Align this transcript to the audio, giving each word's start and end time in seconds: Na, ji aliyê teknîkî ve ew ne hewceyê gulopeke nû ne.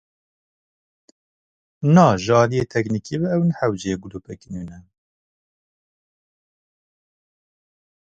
Na, 1.93 2.05
ji 2.23 2.31
aliyê 2.41 2.65
teknîkî 2.73 3.15
ve 3.21 3.27
ew 3.35 3.43
ne 3.47 3.53
hewceyê 3.59 3.95
gulopeke 4.03 4.47
nû 4.53 4.63
ne. 4.69 4.79